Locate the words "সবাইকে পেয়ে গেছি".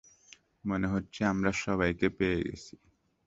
1.63-2.73